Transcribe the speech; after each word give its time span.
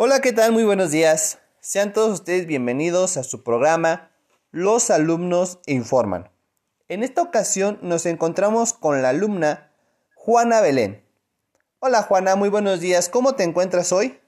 Hola, 0.00 0.20
¿qué 0.20 0.32
tal? 0.32 0.52
Muy 0.52 0.62
buenos 0.62 0.92
días. 0.92 1.40
Sean 1.58 1.92
todos 1.92 2.20
ustedes 2.20 2.46
bienvenidos 2.46 3.16
a 3.16 3.24
su 3.24 3.42
programa 3.42 4.12
Los 4.52 4.90
alumnos 4.90 5.58
informan. 5.66 6.30
En 6.86 7.02
esta 7.02 7.20
ocasión 7.20 7.80
nos 7.82 8.06
encontramos 8.06 8.74
con 8.74 9.02
la 9.02 9.08
alumna 9.08 9.72
Juana 10.14 10.60
Belén. 10.60 11.04
Hola 11.80 12.04
Juana, 12.04 12.36
muy 12.36 12.48
buenos 12.48 12.78
días. 12.78 13.08
¿Cómo 13.08 13.34
te 13.34 13.42
encuentras 13.42 13.90
hoy? 13.90 14.20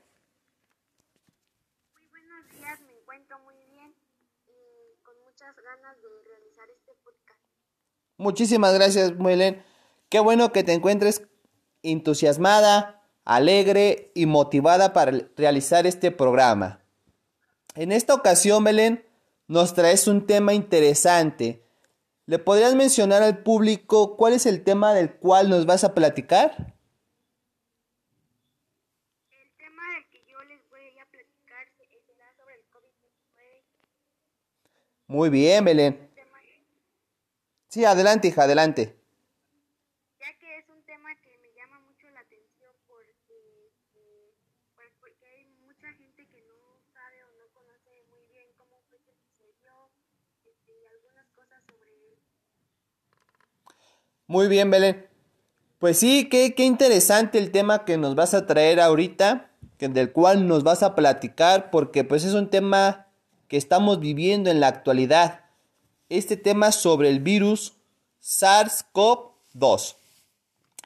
Muy 1.94 2.08
buenos 2.10 2.50
días, 2.50 2.80
me 2.80 2.92
encuentro 2.98 3.38
muy 3.44 3.54
bien 3.70 3.94
y 4.48 5.00
con 5.04 5.14
muchas 5.22 5.54
ganas 5.54 5.96
de 6.02 6.08
realizar 6.28 6.68
este 6.68 6.96
podcast. 7.04 7.38
Muchísimas 8.16 8.74
gracias, 8.74 9.16
Belén. 9.16 9.64
Qué 10.08 10.18
bueno 10.18 10.50
que 10.50 10.64
te 10.64 10.72
encuentres 10.72 11.22
entusiasmada, 11.84 12.99
alegre 13.24 14.12
y 14.14 14.26
motivada 14.26 14.92
para 14.92 15.12
realizar 15.36 15.86
este 15.86 16.10
programa. 16.10 16.80
En 17.74 17.92
esta 17.92 18.14
ocasión, 18.14 18.64
Belén, 18.64 19.04
nos 19.46 19.74
traes 19.74 20.08
un 20.08 20.26
tema 20.26 20.54
interesante. 20.54 21.64
¿Le 22.26 22.38
podrías 22.38 22.74
mencionar 22.74 23.22
al 23.22 23.42
público 23.42 24.16
cuál 24.16 24.34
es 24.34 24.46
el 24.46 24.62
tema 24.62 24.94
del 24.94 25.12
cual 25.12 25.48
nos 25.50 25.66
vas 25.66 25.82
a 25.84 25.94
platicar? 25.94 26.74
El 29.30 29.50
tema 29.56 29.82
del 29.94 30.08
que 30.10 30.24
yo 30.30 30.42
les 30.44 30.60
voy 30.70 30.98
a 31.00 31.06
platicar 31.06 31.66
será 32.06 32.32
sobre 32.36 32.54
el 32.54 32.60
COVID-19. 32.70 33.62
Muy 35.08 35.30
bien, 35.30 35.64
Belén. 35.64 36.10
Sí, 37.68 37.84
adelante, 37.84 38.28
hija, 38.28 38.44
adelante. 38.44 38.99
Muy 54.30 54.46
bien, 54.46 54.70
Belén. 54.70 55.08
Pues 55.80 55.98
sí, 55.98 56.28
qué, 56.28 56.54
qué 56.54 56.62
interesante 56.62 57.36
el 57.38 57.50
tema 57.50 57.84
que 57.84 57.96
nos 57.96 58.14
vas 58.14 58.32
a 58.32 58.46
traer 58.46 58.78
ahorita, 58.78 59.50
que, 59.76 59.88
del 59.88 60.12
cual 60.12 60.46
nos 60.46 60.62
vas 60.62 60.84
a 60.84 60.94
platicar, 60.94 61.72
porque 61.72 62.04
pues 62.04 62.22
es 62.22 62.34
un 62.34 62.48
tema 62.48 63.08
que 63.48 63.56
estamos 63.56 63.98
viviendo 63.98 64.48
en 64.48 64.60
la 64.60 64.68
actualidad. 64.68 65.46
Este 66.10 66.36
tema 66.36 66.70
sobre 66.70 67.08
el 67.08 67.18
virus 67.18 67.72
SARS-CoV-2, 68.22 69.96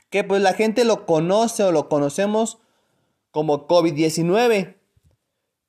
que 0.09 0.25
pues 0.25 0.41
la 0.41 0.55
gente 0.55 0.87
lo 0.87 1.05
conoce 1.05 1.65
o 1.65 1.71
lo 1.71 1.91
conocemos 1.91 2.57
como 3.31 3.69
COVID-19. 3.69 4.77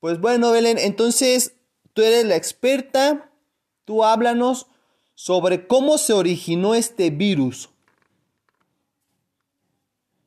Pues 0.05 0.21
bueno, 0.21 0.51
Belén, 0.51 0.77
entonces 0.77 1.57
tú 1.97 2.03
eres 2.03 2.25
la 2.25 2.35
experta, 2.35 3.31
tú 3.85 4.05
háblanos 4.05 4.69
sobre 5.15 5.65
cómo 5.65 5.97
se 5.97 6.13
originó 6.13 6.75
este 6.75 7.09
virus. 7.09 7.73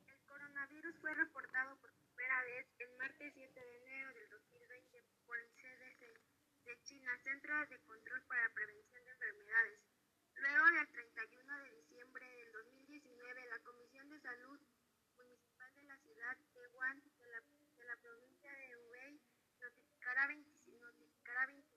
El 0.03 0.19
coronavirus 0.27 0.99
fue 0.99 1.15
reportado 1.15 1.79
por 1.79 1.95
primera 1.95 2.43
vez 2.43 2.67
el 2.75 2.91
martes 2.99 3.31
7 3.31 3.55
de 3.55 3.77
enero 3.79 4.11
del 4.19 4.27
2020 4.27 4.99
por 5.23 5.39
el 5.39 5.47
CDC 5.47 6.11
de 6.67 6.75
China, 6.83 7.15
Centro 7.23 7.55
de 7.71 7.79
Control 7.87 8.19
para 8.27 8.51
Prevención 8.51 8.99
de 8.99 9.11
Enfermedades. 9.15 9.79
Luego 10.43 10.65
del 10.75 10.87
31 10.91 11.55
de 11.55 11.71
diciembre 11.79 12.27
del 12.27 12.51
2019, 12.51 13.47
la 13.47 13.59
Comisión 13.63 14.11
de 14.11 14.19
Salud 14.19 14.59
Municipal 15.15 15.71
de 15.71 15.83
la 15.87 15.95
ciudad 16.03 16.35
de 16.35 16.67
Wuhan, 16.67 16.99
de 16.99 17.27
la, 17.31 17.39
de 17.39 17.83
la 17.87 17.95
provincia 18.03 18.51
de 18.51 18.75
Hubei, 18.75 19.19
notificará 20.19 21.45
20 21.47 21.69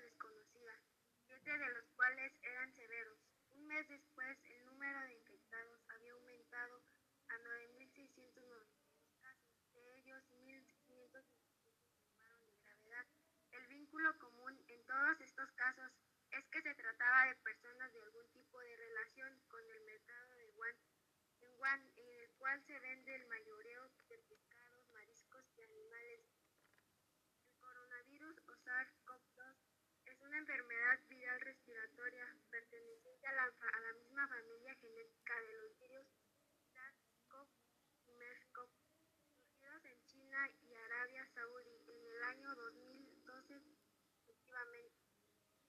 desconocida, 0.00 0.78
siete 1.26 1.58
de 1.58 1.68
los 1.70 1.88
cuales 1.96 2.32
eran 2.42 2.72
severos. 2.74 3.18
Un 3.50 3.66
mes 3.66 3.88
después, 3.88 4.38
el 4.44 4.66
número 4.66 5.00
de 5.00 5.14
infectados 5.14 5.80
había 5.88 6.12
aumentado 6.12 6.82
a 7.28 7.38
9.692 7.38 8.66
casos, 9.20 9.72
de 9.72 9.98
ellos 9.98 10.22
1.500 10.30 11.24
informaron 11.90 12.46
de 12.46 12.54
gravedad. 12.60 13.06
El 13.50 13.66
vínculo 13.66 14.18
común 14.18 14.62
en 14.68 14.86
todos 14.86 15.20
estos 15.20 15.50
casos 15.52 15.92
es 16.30 16.46
que 16.48 16.62
se 16.62 16.74
trataba 16.74 17.26
de 17.26 17.34
personas 17.36 17.92
de 17.92 18.00
algún 18.00 18.30
tipo 18.30 18.60
de 18.60 18.76
relación 18.76 19.40
con 19.48 19.64
el 19.68 19.80
mercado 19.84 20.34
de 20.36 20.46
Wuhan, 20.50 20.76
en 21.40 21.50
Wuhan, 21.58 21.92
en 21.96 22.20
el 22.20 22.30
cual 22.36 22.62
se 22.66 22.78
vende 22.78 23.17
SARS-CoV-2 28.68 29.56
es 30.04 30.20
una 30.20 30.36
enfermedad 30.36 31.00
viral 31.08 31.40
respiratoria 31.40 32.36
perteneciente 32.50 33.26
a 33.26 33.32
la, 33.32 33.92
misma 33.94 34.28
familia 34.28 34.74
genética 34.74 35.32
de 35.40 35.52
los 35.56 35.78
virus 35.78 36.06
SARS-CoV 36.74 37.48
y 38.04 38.12
MERS-CoV, 38.12 38.68
surgidos 39.40 39.84
en 39.86 40.04
China 40.04 40.50
y 40.60 40.74
Arabia 40.74 41.24
Saudí 41.32 41.80
en 41.88 42.04
el 42.12 42.22
año 42.24 42.54
2012 42.54 43.54
respectivamente. 44.12 45.00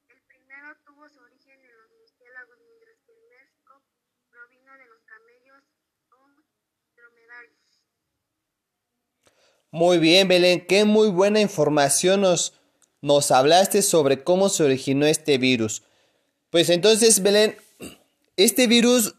El 0.09 0.21
primero 0.23 0.75
tuvo 0.83 1.07
su 1.07 1.21
origen 1.21 1.63
en 1.63 1.77
los 1.77 1.91
murciélagos, 1.91 2.59
mientras 2.59 2.99
que 3.05 3.13
el 3.13 3.23
MERS-CoV 3.31 3.83
provino 4.29 4.77
de 4.77 4.85
los 4.87 5.01
camellos 5.03 5.63
o 6.11 6.43
dromedarios. 6.95 7.79
Muy 9.71 9.99
bien, 9.99 10.27
Belén, 10.27 10.65
qué 10.65 10.83
muy 10.83 11.09
buena 11.09 11.39
información 11.39 12.21
nos, 12.21 12.58
nos 13.01 13.31
hablaste 13.31 13.81
sobre 13.81 14.23
cómo 14.23 14.49
se 14.49 14.63
originó 14.63 15.05
este 15.05 15.37
virus. 15.37 15.83
Pues 16.49 16.69
entonces, 16.69 17.21
Belén, 17.21 17.55
este 18.35 18.67
virus 18.67 19.15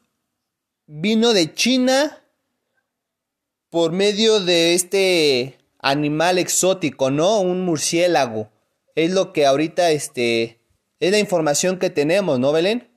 vino 0.87 1.33
de 1.33 1.55
China 1.55 2.23
por 3.71 3.93
medio 3.93 4.41
de 4.41 4.75
este 4.75 5.59
animal 5.79 6.39
exótico, 6.39 7.11
¿no? 7.11 7.41
Un 7.41 7.65
murciélago. 7.65 8.51
Es 8.97 9.13
lo 9.13 9.33
que 9.33 9.47
ahorita, 9.47 9.91
este, 9.93 10.61
es 10.99 11.13
la 11.13 11.19
información 11.19 11.79
que 11.79 11.91
tenemos, 11.91 12.39
¿no, 12.39 12.53
Belén? 12.53 12.89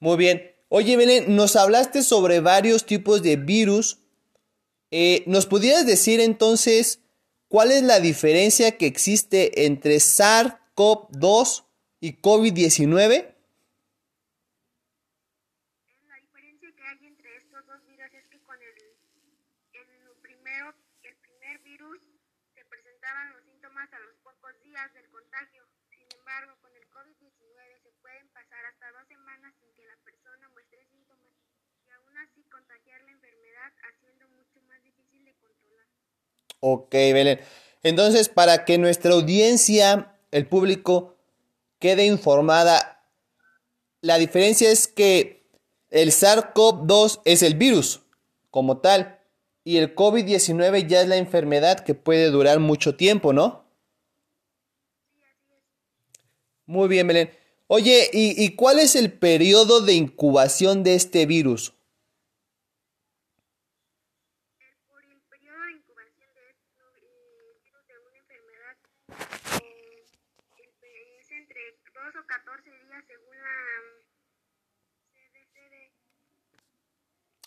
Muy 0.00 0.16
bien. 0.16 0.50
Oye, 0.68 0.96
Belén, 0.96 1.36
nos 1.36 1.54
hablaste 1.54 2.02
sobre 2.02 2.40
varios 2.40 2.86
tipos 2.86 3.22
de 3.22 3.36
virus 3.36 4.01
eh, 4.94 5.24
¿Nos 5.26 5.46
pudieras 5.46 5.86
decir 5.86 6.20
entonces 6.20 7.00
cuál 7.48 7.72
es 7.72 7.82
la 7.82 7.98
diferencia 7.98 8.76
que 8.76 8.84
existe 8.84 9.64
entre 9.64 9.96
SARS-CoV-2 9.96 11.64
y 12.00 12.20
COVID-19? 12.20 13.32
La 16.04 16.16
diferencia 16.20 16.68
que 16.76 16.82
hay 16.84 17.06
entre 17.08 17.36
estos 17.40 17.64
dos 17.64 17.80
virus 17.88 18.12
es 18.12 18.26
que 18.28 18.38
con 18.44 18.60
el, 18.60 18.68
el, 19.80 19.88
primero, 20.20 20.74
el 21.04 21.16
primer 21.16 21.58
virus 21.60 21.96
se 22.52 22.62
presentaban 22.66 23.32
los 23.32 23.44
síntomas 23.48 23.88
a 23.94 23.98
los 24.00 24.12
pocos 24.20 24.52
días 24.62 24.92
del 24.92 25.08
contagio. 25.08 25.64
Sin 25.88 26.04
embargo, 26.20 26.52
con 26.60 26.76
el 26.76 26.84
COVID-19 26.92 27.80
se 27.82 27.92
pueden 28.02 28.28
pasar 28.36 28.60
hasta 28.66 28.92
dos 28.92 29.08
semanas 29.08 29.54
sin 29.58 29.72
que 29.72 29.86
la 29.88 29.96
persona 30.04 30.50
muestre 30.50 30.84
aún 32.12 32.18
así 32.18 32.42
contagiar 32.50 33.00
la 33.02 33.12
enfermedad 33.12 33.72
haciendo 33.90 34.28
mucho 34.36 34.60
más 34.68 34.82
difícil 34.82 35.24
de 35.24 35.34
controlar. 35.34 35.86
Ok, 36.60 36.90
Belén. 36.90 37.40
Entonces, 37.82 38.28
para 38.28 38.64
que 38.64 38.78
nuestra 38.78 39.12
audiencia, 39.12 40.16
el 40.30 40.46
público, 40.46 41.16
quede 41.78 42.06
informada, 42.06 43.08
la 44.00 44.18
diferencia 44.18 44.70
es 44.70 44.86
que 44.86 45.48
el 45.90 46.10
SARS-CoV-2 46.10 47.20
es 47.24 47.42
el 47.42 47.54
virus 47.54 48.00
como 48.50 48.78
tal 48.78 49.18
y 49.64 49.78
el 49.78 49.94
COVID-19 49.94 50.86
ya 50.86 51.02
es 51.02 51.08
la 51.08 51.16
enfermedad 51.16 51.80
que 51.80 51.94
puede 51.94 52.30
durar 52.30 52.58
mucho 52.60 52.96
tiempo, 52.96 53.32
¿no? 53.32 53.64
Muy 56.66 56.88
bien, 56.88 57.06
Belén. 57.06 57.30
Oye, 57.66 58.10
¿y, 58.12 58.42
¿y 58.42 58.54
cuál 58.54 58.78
es 58.78 58.96
el 58.96 59.12
periodo 59.12 59.80
de 59.80 59.94
incubación 59.94 60.82
de 60.82 60.94
este 60.94 61.26
virus? 61.26 61.74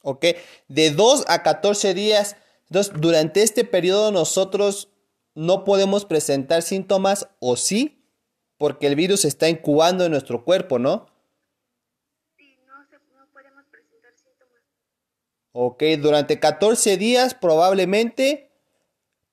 ¿Ok? 0.06 0.25
De 0.69 0.92
2 0.92 1.25
a 1.28 1.44
14 1.44 1.94
días. 1.94 2.38
Entonces, 2.69 2.94
durante 3.00 3.44
este 3.44 3.66
periodo 3.66 4.12
nosotros 4.12 4.90
no 5.34 5.66
podemos 5.66 6.06
presentar 6.06 6.62
síntomas 6.62 7.28
o 7.40 7.57
sí, 7.57 8.02
porque 8.57 8.88
el 8.88 8.96
virus 8.96 9.25
está 9.25 9.50
incubando 9.50 10.06
en 10.06 10.12
nuestro 10.12 10.46
cuerpo, 10.46 10.80
¿no? 10.80 11.07
Sí, 12.38 12.57
no, 12.66 12.74
se, 12.90 12.96
no 13.13 13.28
podemos 13.34 13.66
presentar 13.69 14.13
Ok, 15.52 15.84
durante 16.00 16.40
14 16.40 16.98
días 16.98 17.34
probablemente, 17.34 18.52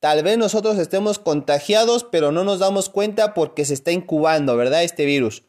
tal 0.00 0.24
vez 0.24 0.38
nosotros 0.38 0.78
estemos 0.78 1.18
contagiados, 1.18 2.04
pero 2.04 2.32
no 2.32 2.44
nos 2.44 2.58
damos 2.58 2.88
cuenta 2.88 3.34
porque 3.34 3.64
se 3.64 3.74
está 3.74 3.92
incubando, 3.92 4.56
¿verdad? 4.56 4.82
Este 4.82 5.04
virus. 5.04 5.44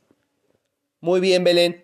Muy 1.00 1.20
bien, 1.20 1.44
Belén. 1.44 1.84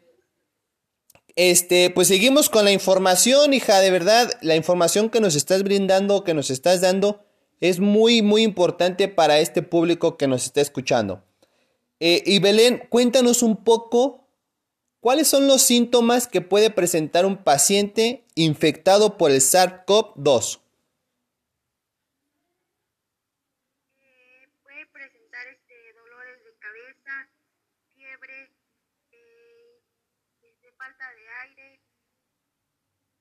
Este, 1.35 1.89
pues 1.89 2.07
seguimos 2.07 2.49
con 2.49 2.65
la 2.65 2.71
información, 2.71 3.53
hija, 3.53 3.79
de 3.79 3.91
verdad, 3.91 4.31
la 4.41 4.55
información 4.55 5.09
que 5.09 5.21
nos 5.21 5.35
estás 5.35 5.63
brindando, 5.63 6.23
que 6.23 6.33
nos 6.33 6.49
estás 6.49 6.81
dando, 6.81 7.23
es 7.61 7.79
muy, 7.79 8.21
muy 8.21 8.43
importante 8.43 9.07
para 9.07 9.39
este 9.39 9.61
público 9.61 10.17
que 10.17 10.27
nos 10.27 10.45
está 10.45 10.61
escuchando. 10.61 11.23
Eh, 11.99 12.23
y 12.25 12.39
Belén, 12.39 12.83
cuéntanos 12.89 13.43
un 13.43 13.63
poco 13.63 14.29
¿Cuáles 15.01 15.29
son 15.29 15.47
los 15.47 15.61
síntomas 15.61 16.27
que 16.27 16.41
puede 16.41 16.69
presentar 16.71 17.25
un 17.25 17.41
paciente 17.41 18.25
infectado 18.35 19.17
por 19.17 19.31
el 19.31 19.39
SARS-CoV-2? 19.39 20.59
Eh, 23.99 24.49
puede 24.61 24.85
presentar 24.87 25.47
este, 25.47 25.93
dolores 25.93 26.43
de 26.43 26.53
cabeza, 26.59 27.29
fiebre, 27.95 28.51
eh, 29.11 29.79
este, 30.41 30.69
falta 30.73 31.05
de 31.15 31.29
aire, 31.47 31.79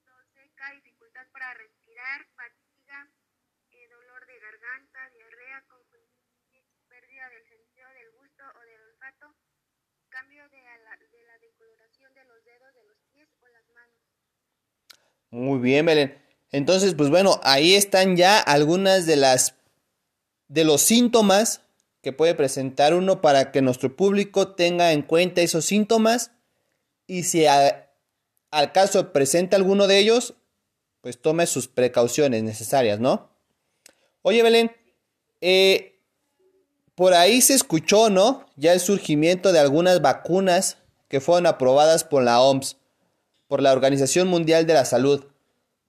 tos 0.04 0.26
seca, 0.34 0.74
para 1.48 1.64
respirar, 1.64 2.26
fatiga, 2.36 3.08
eh, 3.72 3.88
dolor 3.88 4.26
de 4.26 4.38
garganta, 4.38 4.98
diarrea, 5.16 5.64
pérdida 6.88 7.24
del 7.30 7.44
sentido 7.48 7.88
del 7.88 8.10
gusto 8.20 8.42
o 8.52 8.60
del 8.68 8.80
olfato 8.92 9.34
cambio 10.10 10.42
de 10.50 10.60
la, 10.60 10.96
de 10.96 11.24
la 11.24 11.38
decoloración 11.38 12.12
de 12.12 12.24
los 12.26 12.44
dedos 12.44 12.74
de 12.74 12.84
los 12.84 12.98
pies 13.12 13.28
o 13.40 13.48
las 13.48 13.64
manos. 13.70 13.96
Muy 15.30 15.58
bien, 15.60 15.86
Belén. 15.86 16.22
Entonces, 16.50 16.94
pues 16.94 17.08
bueno, 17.08 17.40
ahí 17.42 17.74
están 17.74 18.16
ya 18.16 18.38
algunas 18.38 19.06
de 19.06 19.16
las 19.16 19.54
de 20.48 20.64
los 20.64 20.82
síntomas 20.82 21.62
que 22.02 22.12
puede 22.12 22.34
presentar 22.34 22.92
uno 22.92 23.22
para 23.22 23.52
que 23.52 23.62
nuestro 23.62 23.96
público 23.96 24.54
tenga 24.54 24.92
en 24.92 25.00
cuenta 25.00 25.40
esos 25.40 25.64
síntomas 25.64 26.30
y 27.06 27.22
si 27.22 27.46
al 27.46 28.72
caso 28.72 29.12
presenta 29.14 29.56
alguno 29.56 29.86
de 29.86 29.98
ellos, 29.98 30.37
pues 31.08 31.22
tome 31.22 31.46
sus 31.46 31.68
precauciones 31.68 32.42
necesarias, 32.42 33.00
¿no? 33.00 33.30
Oye, 34.20 34.42
Belén, 34.42 34.72
eh, 35.40 36.02
por 36.94 37.14
ahí 37.14 37.40
se 37.40 37.54
escuchó, 37.54 38.10
¿no? 38.10 38.44
Ya 38.56 38.74
el 38.74 38.80
surgimiento 38.80 39.50
de 39.50 39.58
algunas 39.58 40.02
vacunas 40.02 40.76
que 41.08 41.22
fueron 41.22 41.46
aprobadas 41.46 42.04
por 42.04 42.22
la 42.22 42.42
OMS, 42.42 42.76
por 43.46 43.62
la 43.62 43.72
Organización 43.72 44.28
Mundial 44.28 44.66
de 44.66 44.74
la 44.74 44.84
Salud. 44.84 45.24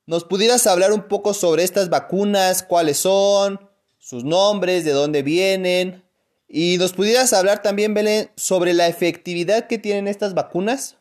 ¿Nos 0.05 0.23
pudieras 0.23 0.65
hablar 0.67 0.93
un 0.93 1.09
poco 1.09 1.33
sobre 1.33 1.65
estas 1.65 1.89
vacunas, 1.89 2.63
cuáles 2.63 2.99
son, 2.99 3.59
sus 3.97 4.23
nombres, 4.23 4.85
de 4.85 4.91
dónde 4.91 5.21
vienen? 5.21 6.01
Y 6.47 6.77
nos 6.77 6.93
pudieras 6.93 7.33
hablar 7.33 7.61
también, 7.61 7.93
Belén, 7.93 8.31
sobre 8.37 8.73
la 8.73 8.87
efectividad 8.87 9.67
que 9.67 9.79
tienen 9.79 10.07
estas 10.07 10.33
vacunas. 10.33 10.95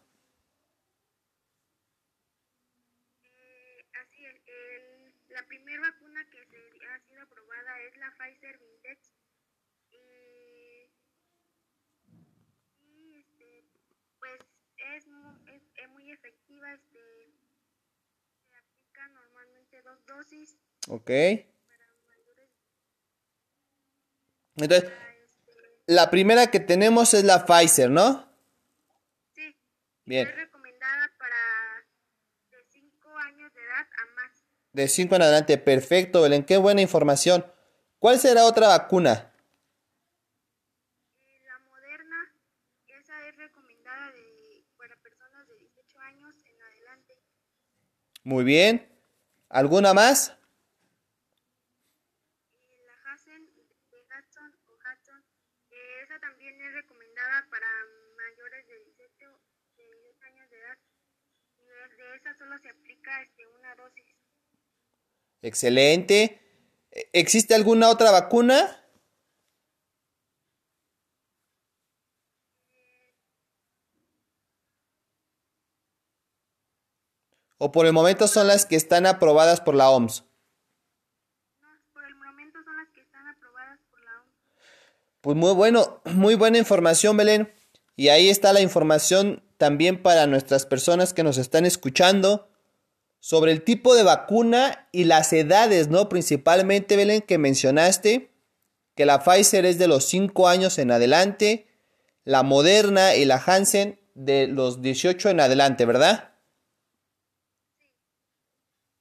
Ok. 20.89 21.11
Entonces, 24.57 24.91
la 25.87 26.11
primera 26.11 26.51
que 26.51 26.61
tenemos 26.61 27.13
es 27.15 27.25
la 27.25 27.45
Pfizer, 27.45 27.91
¿no? 27.91 28.27
Sí. 29.35 29.55
Bien. 30.07 30.27
Es 30.27 30.35
recomendada 30.35 31.13
para 31.19 31.37
de 32.51 32.65
5 32.73 33.19
años 33.19 33.53
de 33.53 33.61
edad 33.61 33.87
a 33.87 34.15
más. 34.17 34.45
De 34.73 34.89
5 34.89 35.17
en 35.17 35.23
adelante, 35.23 35.59
perfecto, 35.59 36.23
Belén, 36.23 36.45
qué 36.45 36.57
buena 36.57 36.81
información. 36.81 37.45
¿Cuál 37.99 38.19
será 38.19 38.45
otra 38.45 38.69
vacuna? 38.69 39.31
Eh, 41.21 41.41
la 41.47 41.59
Moderna, 41.69 42.35
esa 42.87 43.29
es 43.29 43.37
recomendada 43.37 44.11
de, 44.13 44.65
para 44.79 44.97
personas 44.97 45.47
de 45.49 45.55
18 45.55 45.99
años 46.01 46.35
en 46.47 46.63
adelante. 46.63 47.15
Muy 48.29 48.45
bien. 48.45 48.87
¿Alguna 49.49 49.95
más? 49.95 50.37
para 57.51 57.67
mayores 58.19 58.67
de 58.69 58.75
18, 58.85 59.41
años 60.21 60.51
de 60.51 60.57
edad. 60.59 60.79
Y 61.57 61.97
de 61.97 62.17
esa 62.17 62.35
solo 62.37 62.59
se 62.59 62.69
aplica 62.69 63.23
este, 63.23 63.47
una 63.47 63.75
dosis. 63.77 64.05
Excelente. 65.41 66.39
¿Existe 67.15 67.55
alguna 67.55 67.89
otra 67.89 68.11
vacuna? 68.11 68.78
¿O 77.59 77.73
por 77.73 77.87
el 77.87 77.93
momento 77.93 78.29
son 78.29 78.47
las 78.47 78.65
que 78.65 78.77
están 78.77 79.05
aprobadas 79.07 79.61
por 79.61 79.75
la 79.75 79.91
OMS? 79.91 80.25
Pues 85.21 85.37
muy 85.37 85.53
bueno, 85.53 86.01
muy 86.05 86.37
buena 86.37 86.59
información, 86.59 87.17
Belén. 87.17 87.53
Y 87.97 88.09
ahí 88.09 88.29
está 88.29 88.53
la 88.53 88.61
información 88.61 89.43
también 89.57 90.01
para 90.03 90.29
nuestras 90.29 90.67
personas 90.67 91.13
que 91.13 91.25
nos 91.25 91.37
están 91.37 91.67
escuchando 91.67 92.49
sobre 93.19 93.51
el 93.51 93.65
tipo 93.65 93.97
de 93.97 94.05
vacuna 94.05 94.89
y 94.93 95.05
las 95.05 95.33
edades, 95.33 95.89
¿no? 95.89 96.09
Principalmente, 96.09 96.97
Belén, 96.97 97.23
que 97.23 97.39
mencionaste 97.39 98.31
que 98.95 99.05
la 99.05 99.23
Pfizer 99.25 99.67
es 99.67 99.79
de 99.79 99.89
los 99.89 100.05
5 100.05 100.49
años 100.49 100.79
en 100.79 100.93
adelante, 100.93 101.67
la 102.25 102.45
Moderna 102.45 103.17
y 103.17 103.25
la 103.25 103.43
Hansen 103.45 104.01
de 104.15 104.47
los 104.47 104.81
18 104.81 105.31
en 105.31 105.41
adelante, 105.41 105.85
¿verdad? 105.85 106.28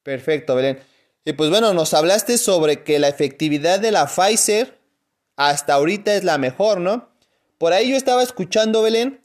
Perfecto, 0.07 0.55
Belén. 0.55 0.79
Y 1.25 1.33
pues 1.33 1.49
bueno, 1.49 1.73
nos 1.73 1.93
hablaste 1.93 2.37
sobre 2.37 2.85
que 2.85 2.97
la 2.97 3.09
efectividad 3.09 3.77
de 3.77 3.91
la 3.91 4.07
Pfizer 4.07 4.79
hasta 5.35 5.73
ahorita 5.73 6.15
es 6.15 6.23
la 6.23 6.37
mejor, 6.37 6.79
¿no? 6.79 7.09
Por 7.57 7.73
ahí 7.73 7.89
yo 7.89 7.97
estaba 7.97 8.23
escuchando, 8.23 8.81
Belén, 8.81 9.19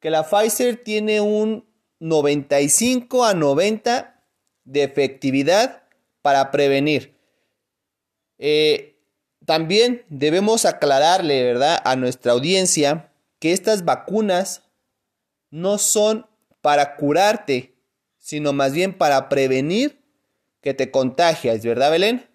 que 0.00 0.10
la 0.10 0.28
Pfizer 0.28 0.84
tiene 0.84 1.22
un 1.22 1.66
95 2.00 3.24
a 3.24 3.32
90 3.32 4.22
de 4.64 4.82
efectividad 4.82 5.84
para 6.20 6.50
prevenir. 6.50 7.16
Eh, 8.36 9.00
también 9.46 10.04
debemos 10.10 10.66
aclararle, 10.66 11.42
¿verdad?, 11.42 11.80
a 11.86 11.96
nuestra 11.96 12.32
audiencia 12.32 13.14
que 13.38 13.54
estas 13.54 13.86
vacunas 13.86 14.60
no 15.48 15.78
son 15.78 16.26
para 16.60 16.96
curarte, 16.96 17.78
sino 18.18 18.52
más 18.52 18.74
bien 18.74 18.92
para 18.92 19.30
prevenir 19.30 20.01
que 20.62 20.74
te 20.74 20.90
contagias, 20.90 21.64
¿verdad, 21.64 21.90
Belén? 21.90 22.28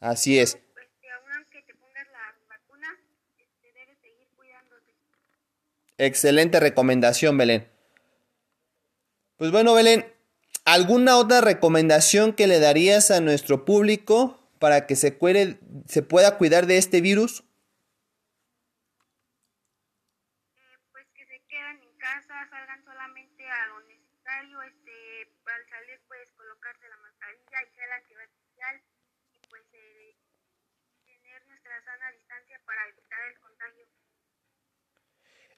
Así 0.00 0.38
es. 0.38 0.58
Excelente 5.98 6.58
recomendación, 6.60 7.36
Belén. 7.36 7.68
Pues 9.36 9.50
bueno, 9.52 9.74
Belén, 9.74 10.06
¿alguna 10.64 11.18
otra 11.18 11.42
recomendación 11.42 12.32
que 12.32 12.46
le 12.46 12.58
darías 12.58 13.10
a 13.10 13.20
nuestro 13.20 13.66
público 13.66 14.50
para 14.58 14.86
que 14.86 14.96
se, 14.96 15.18
se 15.86 16.02
pueda 16.02 16.38
cuidar 16.38 16.66
de 16.66 16.78
este 16.78 17.02
virus? 17.02 17.44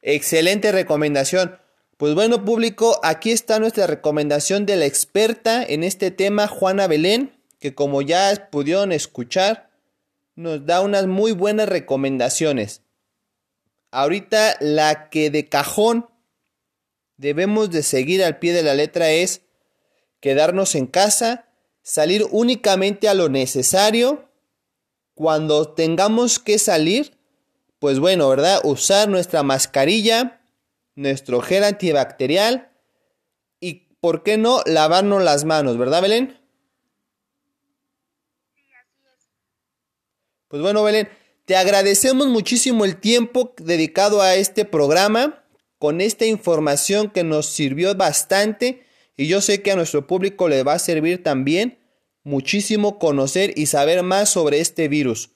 Excelente 0.03 0.73
recomendación. 0.73 1.59
Pues 1.97 2.15
bueno, 2.15 2.45
público, 2.45 2.99
aquí 3.05 3.31
está 3.31 3.61
nuestra 3.61 3.87
recomendación 3.87 4.67
de 4.67 4.75
la 4.75 4.87
experta 4.87 5.63
en 5.63 5.85
este 5.85 6.11
tema, 6.11 6.49
Juana 6.49 6.89
Belén, 6.89 7.41
que 7.61 7.77
como 7.77 8.03
ya 8.03 8.49
pudieron 8.51 8.91
escuchar, 8.91 9.71
nos 10.35 10.67
da 10.67 10.81
unas 10.81 11.07
muy 11.07 11.31
buenas 11.31 11.69
recomendaciones. 11.69 12.83
ahorita 13.93 14.57
la 14.61 15.11
que 15.11 15.31
de 15.31 15.49
cajón 15.49 16.09
debemos 17.19 17.71
de 17.71 17.83
seguir 17.83 18.25
al 18.25 18.39
pie 18.39 18.55
de 18.55 18.63
la 18.63 18.75
letra 18.75 19.11
es 19.11 19.43
quedarnos 20.19 20.75
en 20.75 20.87
casa, 20.87 21.47
salir 21.83 22.27
únicamente 22.31 23.09
a 23.09 23.15
lo 23.15 23.29
necesario. 23.29 24.29
Cuando 25.15 25.69
tengamos 25.69 26.39
que 26.39 26.59
salir, 26.59 27.19
pues 27.83 27.99
bueno, 27.99 28.29
¿verdad? 28.29 28.61
Usar 28.63 29.09
nuestra 29.09 29.43
mascarilla, 29.43 30.41
nuestro 30.95 31.41
gel 31.41 31.65
antibacterial 31.65 32.71
y, 33.59 33.89
¿por 33.99 34.23
qué 34.23 34.39
no?, 34.39 34.63
lavarnos 34.67 35.21
las 35.21 35.45
manos, 35.45 35.77
¿verdad, 35.77 36.01
Belén? 36.01 36.39
Pues 40.47 40.63
bueno, 40.63 40.85
Belén, 40.85 41.09
te 41.45 41.57
agradecemos 41.57 42.29
muchísimo 42.29 42.85
el 42.85 43.01
tiempo 43.01 43.53
dedicado 43.59 44.23
a 44.23 44.37
este 44.37 44.65
programa 44.65 45.45
con 45.81 46.01
esta 46.01 46.25
información 46.25 47.11
que 47.11 47.25
nos 47.25 47.47
sirvió 47.47 47.97
bastante 47.97 48.87
y 49.17 49.27
yo 49.27 49.41
sé 49.41 49.61
que 49.61 49.73
a 49.73 49.77
nuestro 49.77 50.07
público 50.07 50.49
le 50.49 50.63
va 50.63 50.75
a 50.75 50.79
servir 50.79 51.25
también 51.25 51.81
muchísimo 52.23 53.01
conocer 53.01 53.55
y 53.57 53.67
saber 53.67 54.05
más 54.05 54.29
sobre 54.29 54.61
este 54.61 54.87
virus. 54.87 55.31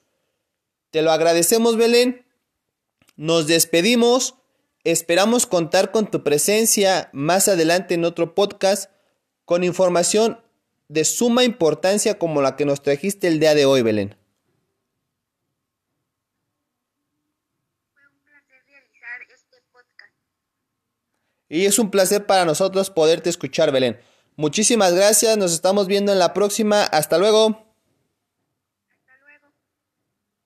Te 0.93 1.03
lo 1.03 1.11
agradecemos, 1.11 1.77
Belén. 1.77 2.25
Nos 3.17 3.47
despedimos. 3.47 4.35
Esperamos 4.85 5.47
contar 5.47 5.91
con 5.91 6.11
tu 6.11 6.23
presencia 6.23 7.11
más 7.13 7.49
adelante 7.49 7.95
en 7.95 8.05
otro 8.05 8.35
podcast 8.35 8.91
con 9.45 9.65
información 9.65 10.41
de 10.89 11.05
suma 11.05 11.45
importancia 11.45 12.19
como 12.19 12.43
la 12.43 12.57
que 12.57 12.65
nos 12.65 12.83
trajiste 12.83 13.27
el 13.27 13.41
día 13.41 13.55
de 13.55 13.67
hoy, 13.67 13.83
Belén. 13.83 14.17
Y 21.49 21.65
es 21.67 21.79
un 21.79 21.91
placer 21.91 22.27
para 22.27 22.45
nosotros 22.45 22.91
poderte 22.91 23.31
escuchar, 23.31 23.73
Belén. 23.73 23.99
Muchísimas 24.37 24.95
gracias, 24.95 25.37
nos 25.37 25.53
estamos 25.53 25.87
viendo 25.87 26.13
en 26.13 26.19
la 26.19 26.35
próxima. 26.35 26.83
Hasta 26.85 27.19
luego. 27.19 27.66